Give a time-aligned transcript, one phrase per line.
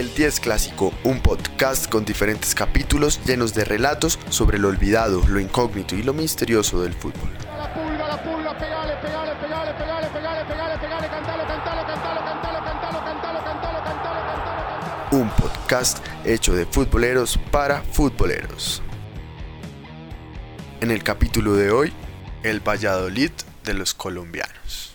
[0.00, 5.38] El 10 Clásico, un podcast con diferentes capítulos llenos de relatos sobre lo olvidado, lo
[5.38, 7.28] incógnito y lo misterioso del fútbol.
[15.12, 18.80] Un podcast hecho de futboleros para futboleros.
[20.80, 21.92] En el capítulo de hoy,
[22.42, 23.32] el Valladolid
[23.64, 24.89] de los colombianos.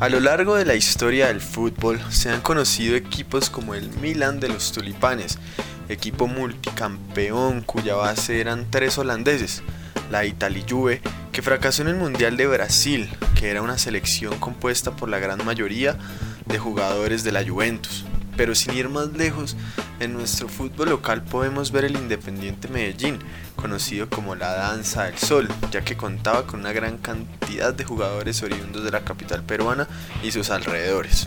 [0.00, 4.38] A lo largo de la historia del fútbol se han conocido equipos como el Milan
[4.38, 5.40] de los Tulipanes,
[5.88, 9.64] equipo multicampeón cuya base eran tres holandeses,
[10.08, 14.92] la Italia Juve, que fracasó en el Mundial de Brasil, que era una selección compuesta
[14.92, 15.98] por la gran mayoría
[16.46, 18.04] de jugadores de la Juventus.
[18.38, 19.56] Pero sin ir más lejos,
[19.98, 23.18] en nuestro fútbol local podemos ver el Independiente Medellín,
[23.56, 28.40] conocido como la Danza del Sol, ya que contaba con una gran cantidad de jugadores
[28.44, 29.88] oriundos de la capital peruana
[30.22, 31.26] y sus alrededores.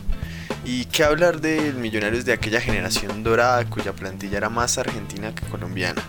[0.63, 5.45] Y qué hablar de millonarios de aquella generación dorada cuya plantilla era más argentina que
[5.47, 6.01] colombiana.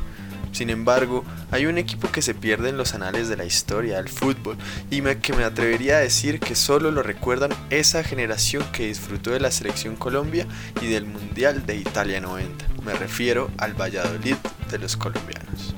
[0.52, 4.08] Sin embargo, hay un equipo que se pierde en los anales de la historia del
[4.08, 4.56] fútbol
[4.90, 9.40] y que me atrevería a decir que solo lo recuerdan esa generación que disfrutó de
[9.40, 10.46] la selección Colombia
[10.80, 12.66] y del Mundial de Italia 90.
[12.84, 14.36] Me refiero al Valladolid
[14.70, 15.74] de los colombianos.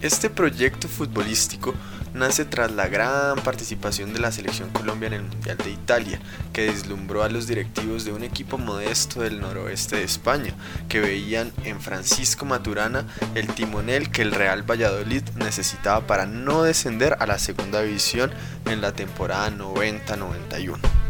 [0.00, 1.74] Este proyecto futbolístico
[2.14, 6.20] nace tras la gran participación de la selección Colombia en el Mundial de Italia,
[6.52, 10.54] que deslumbró a los directivos de un equipo modesto del noroeste de España,
[10.88, 17.16] que veían en Francisco Maturana el timonel que el Real Valladolid necesitaba para no descender
[17.18, 18.32] a la segunda división
[18.66, 21.01] en la temporada 90-91.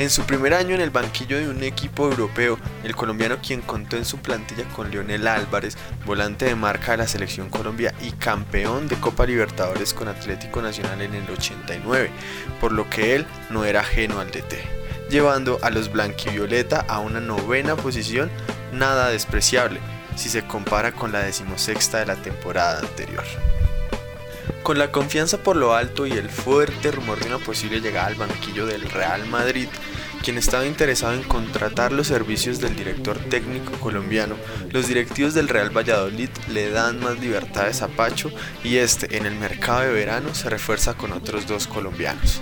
[0.00, 3.98] En su primer año en el banquillo de un equipo europeo, el colombiano quien contó
[3.98, 5.76] en su plantilla con Leonel Álvarez,
[6.06, 11.02] volante de marca de la selección Colombia y campeón de Copa Libertadores con Atlético Nacional
[11.02, 12.10] en el 89,
[12.62, 14.54] por lo que él no era ajeno al DT,
[15.10, 18.30] llevando a los blanquivioleta a una novena posición
[18.72, 19.80] nada despreciable
[20.16, 23.24] si se compara con la decimosexta de la temporada anterior.
[24.62, 28.14] Con la confianza por lo alto y el fuerte rumor de una posible llegada al
[28.14, 29.68] banquillo del Real Madrid,
[30.22, 34.36] quien estaba interesado en contratar los servicios del director técnico colombiano,
[34.70, 38.30] los directivos del Real Valladolid le dan más libertades a Pacho
[38.62, 42.40] y este en el mercado de verano se refuerza con otros dos colombianos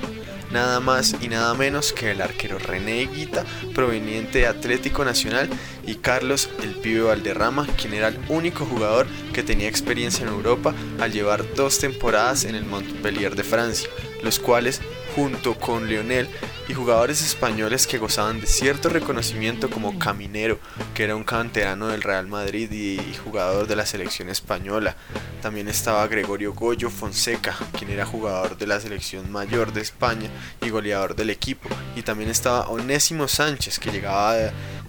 [0.51, 3.45] nada más y nada menos que el arquero René Guita,
[3.75, 5.49] proveniente de Atlético Nacional,
[5.87, 10.75] y Carlos el Pibe Valderrama, quien era el único jugador que tenía experiencia en Europa
[11.01, 13.89] al llevar dos temporadas en el Montpellier de Francia,
[14.23, 14.81] los cuales
[15.15, 16.29] junto con Leonel
[16.69, 20.59] y jugadores españoles que gozaban de cierto reconocimiento como Caminero,
[20.95, 24.95] que era un canterano del Real Madrid y jugador de la selección española.
[25.41, 30.29] También estaba Gregorio Goyo Fonseca, quien era jugador de la selección mayor de España
[30.61, 31.69] y goleador del equipo.
[31.97, 34.35] Y también estaba Onésimo Sánchez, que llegaba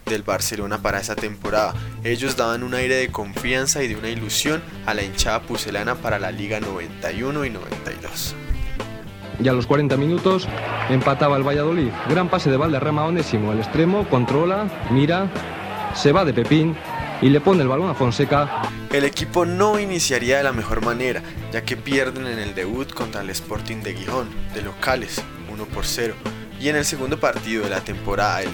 [0.06, 1.74] del Barcelona para esa temporada.
[2.04, 6.20] Ellos daban un aire de confianza y de una ilusión a la hinchada pucelana para
[6.20, 8.36] la Liga 91 y 92.
[9.42, 10.48] Y a los 40 minutos
[10.90, 11.90] empataba el Valladolid.
[12.10, 13.54] Gran pase de Valderrama Onésimo.
[13.54, 15.30] El extremo controla, mira,
[15.94, 16.76] se va de Pepín
[17.22, 18.64] y le pone el balón a Fonseca.
[18.92, 23.22] El equipo no iniciaría de la mejor manera, ya que pierden en el debut contra
[23.22, 26.16] el Sporting de Gijón, de locales, 1 por 0.
[26.60, 28.50] Y en el segundo partido de la temporada, el,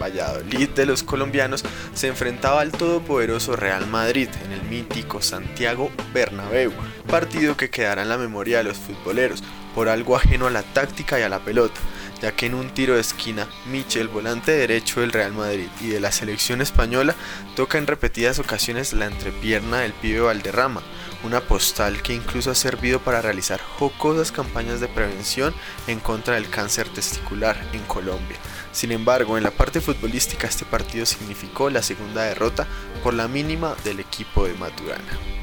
[0.00, 1.62] Valladolid de los colombianos
[1.92, 6.72] se enfrentaba al todopoderoso Real Madrid en el mítico Santiago Bernabéu,
[7.06, 9.44] partido que quedará en la memoria de los futboleros
[9.74, 11.80] por algo ajeno a la táctica y a la pelota,
[12.20, 16.00] ya que en un tiro de esquina, Michel, volante derecho del Real Madrid y de
[16.00, 17.14] la selección española,
[17.56, 20.82] toca en repetidas ocasiones la entrepierna del pibe Valderrama,
[21.22, 25.54] una postal que incluso ha servido para realizar jocosas campañas de prevención
[25.86, 28.36] en contra del cáncer testicular en Colombia.
[28.72, 32.66] Sin embargo, en la parte futbolística este partido significó la segunda derrota
[33.02, 35.39] por la mínima del equipo de Maturana.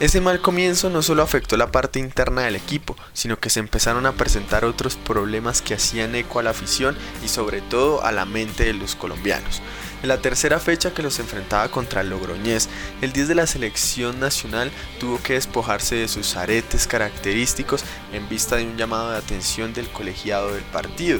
[0.00, 4.06] Ese mal comienzo no solo afectó la parte interna del equipo, sino que se empezaron
[4.06, 8.24] a presentar otros problemas que hacían eco a la afición y sobre todo a la
[8.24, 9.60] mente de los colombianos.
[10.04, 12.68] En la tercera fecha que los enfrentaba contra el Logroñés,
[13.02, 18.54] el 10 de la selección nacional tuvo que despojarse de sus aretes característicos en vista
[18.54, 21.18] de un llamado de atención del colegiado del partido.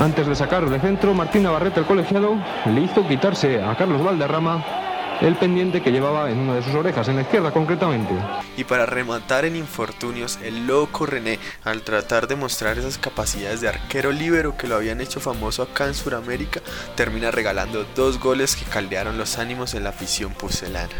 [0.00, 4.81] Antes de sacar de centro, Martín Navarrete, el colegiado, le hizo quitarse a Carlos Valderrama
[5.22, 8.12] el pendiente que llevaba en una de sus orejas, en la izquierda concretamente.
[8.56, 13.68] Y para rematar en infortunios, el loco René, al tratar de mostrar esas capacidades de
[13.68, 16.60] arquero líbero que lo habían hecho famoso acá en Sudamérica,
[16.96, 20.90] termina regalando dos goles que caldearon los ánimos en la afición pucelana.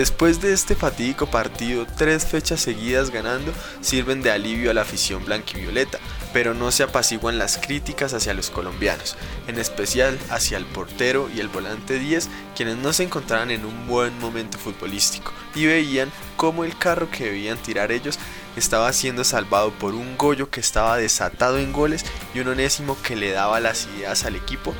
[0.00, 3.52] Después de este fatídico partido, tres fechas seguidas ganando
[3.82, 5.98] sirven de alivio a la afición blanquivioleta,
[6.32, 11.40] pero no se apaciguan las críticas hacia los colombianos, en especial hacia el portero y
[11.40, 16.64] el volante 10, quienes no se encontraban en un buen momento futbolístico y veían cómo
[16.64, 18.18] el carro que debían tirar ellos
[18.56, 23.16] estaba siendo salvado por un Goyo que estaba desatado en goles y un Onésimo que
[23.16, 24.72] le daba las ideas al equipo,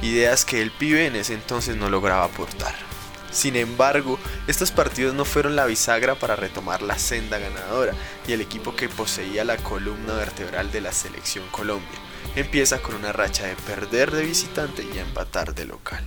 [0.00, 2.89] ideas que el pibe en ese entonces no lograba aportar.
[3.30, 7.92] Sin embargo, estos partidos no fueron la bisagra para retomar la senda ganadora
[8.26, 11.98] y el equipo que poseía la columna vertebral de la selección Colombia
[12.36, 16.04] empieza con una racha de perder de visitante y empatar de local.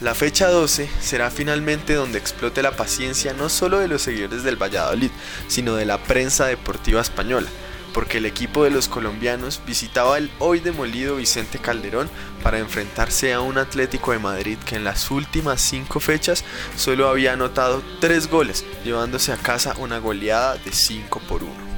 [0.00, 4.60] La fecha 12 será finalmente donde explote la paciencia no solo de los seguidores del
[4.60, 5.10] Valladolid,
[5.48, 7.48] sino de la prensa deportiva española,
[7.92, 12.08] porque el equipo de los colombianos visitaba el hoy demolido Vicente Calderón
[12.42, 16.44] para enfrentarse a un Atlético de Madrid que en las últimas cinco fechas
[16.76, 21.77] solo había anotado tres goles, llevándose a casa una goleada de 5 por 1.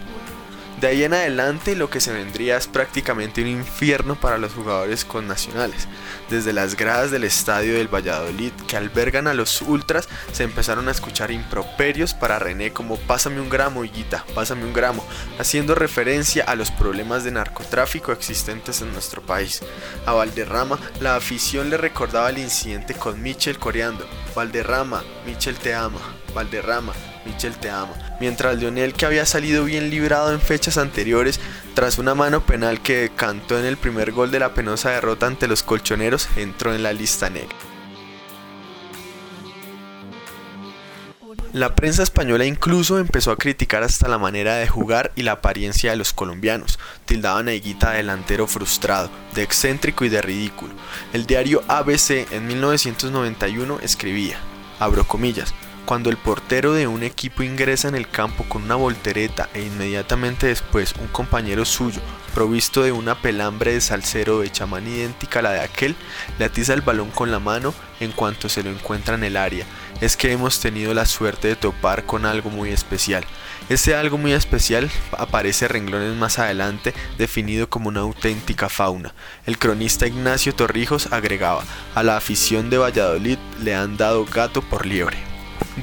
[0.81, 5.05] De ahí en adelante lo que se vendría es prácticamente un infierno para los jugadores
[5.05, 5.87] connacionales.
[6.31, 10.93] Desde las gradas del estadio del Valladolid que albergan a los ultras se empezaron a
[10.93, 15.05] escuchar improperios para René como pásame un gramo, higuita, pásame un gramo,
[15.39, 19.61] haciendo referencia a los problemas de narcotráfico existentes en nuestro país.
[20.07, 26.01] A Valderrama la afición le recordaba el incidente con Michel coreando, Valderrama, Michel te ama,
[26.35, 26.93] Valderrama,
[27.25, 27.95] Michel te ama.
[28.21, 31.41] Mientras Lionel, que había salido bien librado en fechas anteriores,
[31.75, 35.49] tras una mano penal que cantó en el primer gol de la penosa derrota ante
[35.49, 37.70] los colchoneros, entró en la lista negra.
[41.53, 45.91] La prensa española incluso empezó a criticar hasta la manera de jugar y la apariencia
[45.91, 46.79] de los colombianos.
[47.07, 50.73] Tildaban a Higuita de delantero frustrado, de excéntrico y de ridículo.
[51.13, 54.39] El diario ABC en 1991 escribía,
[54.79, 55.53] abro comillas,
[55.91, 60.47] cuando el portero de un equipo ingresa en el campo con una voltereta e inmediatamente
[60.47, 62.01] después un compañero suyo,
[62.33, 65.97] provisto de una pelambre de salsero de chamán idéntica a la de aquel,
[66.39, 69.67] le atiza el balón con la mano en cuanto se lo encuentra en el área,
[70.01, 73.25] es que hemos tenido la suerte de topar con algo muy especial.
[73.69, 74.89] Ese algo muy especial
[75.19, 79.13] aparece renglones más adelante definido como una auténtica fauna.
[79.45, 81.65] El cronista Ignacio Torrijos agregaba,
[81.97, 85.30] a la afición de Valladolid le han dado gato por liebre.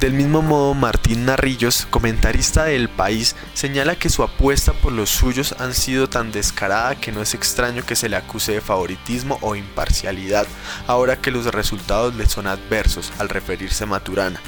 [0.00, 5.56] Del mismo modo, Martín Narrillos, comentarista del país, señala que su apuesta por los suyos
[5.58, 9.56] han sido tan descarada que no es extraño que se le acuse de favoritismo o
[9.56, 10.46] imparcialidad,
[10.86, 14.40] ahora que los resultados le son adversos al referirse a Maturana.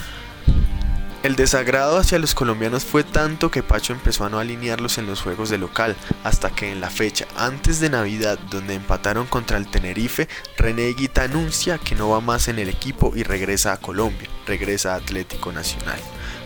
[1.23, 5.21] El desagrado hacia los colombianos fue tanto que Pacho empezó a no alinearlos en los
[5.21, 5.95] juegos de local,
[6.25, 11.25] hasta que en la fecha antes de Navidad, donde empataron contra el Tenerife, René Guita
[11.25, 15.53] anuncia que no va más en el equipo y regresa a Colombia, regresa a Atlético
[15.53, 16.01] Nacional.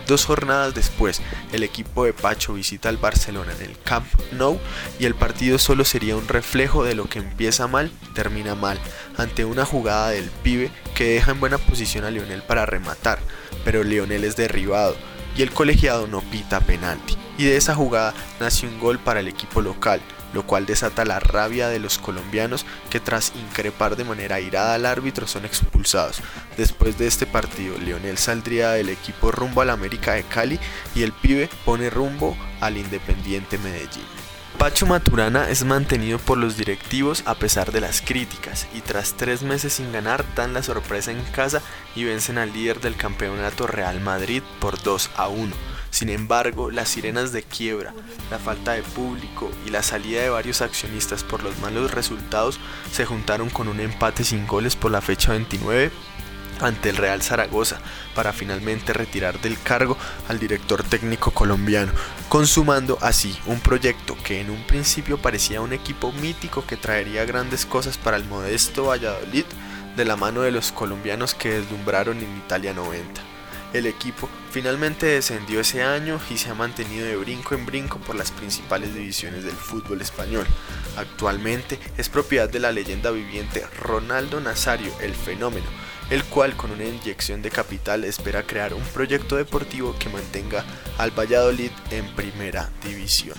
[0.08, 1.22] Dos jornadas después,
[1.52, 4.58] el equipo de Pacho visita al Barcelona en el Camp Nou
[4.98, 8.78] y el partido solo sería un reflejo de lo que empieza mal, termina mal,
[9.16, 13.20] ante una jugada del pibe que deja en buena posición a Lionel para rematar,
[13.64, 14.96] pero Lionel es derribado
[15.36, 17.16] y el colegiado no pita penalti.
[17.36, 20.00] Y de esa jugada nace un gol para el equipo local,
[20.32, 24.86] lo cual desata la rabia de los colombianos que tras increpar de manera irada al
[24.86, 26.20] árbitro son expulsados.
[26.56, 30.60] Después de este partido, Leonel saldría del equipo rumbo al América de Cali
[30.94, 34.23] y el pibe pone rumbo al Independiente Medellín.
[34.64, 39.42] Pacho Maturana es mantenido por los directivos a pesar de las críticas y tras tres
[39.42, 41.60] meses sin ganar dan la sorpresa en casa
[41.94, 45.54] y vencen al líder del campeonato Real Madrid por 2 a 1
[45.94, 47.94] sin embargo, las sirenas de quiebra,
[48.28, 52.58] la falta de público y la salida de varios accionistas por los malos resultados
[52.90, 55.92] se juntaron con un empate sin goles por la fecha 29
[56.60, 57.78] ante el Real Zaragoza
[58.14, 59.96] para finalmente retirar del cargo
[60.28, 61.92] al director técnico colombiano,
[62.28, 67.66] consumando así un proyecto que en un principio parecía un equipo mítico que traería grandes
[67.66, 69.44] cosas para el modesto Valladolid
[69.96, 73.34] de la mano de los colombianos que deslumbraron en Italia 90.
[73.74, 78.14] El equipo finalmente descendió ese año y se ha mantenido de brinco en brinco por
[78.14, 80.46] las principales divisiones del fútbol español.
[80.96, 85.66] Actualmente es propiedad de la leyenda viviente Ronaldo Nazario, el fenómeno,
[86.10, 90.64] el cual con una inyección de capital espera crear un proyecto deportivo que mantenga
[90.98, 93.36] al Valladolid en primera división.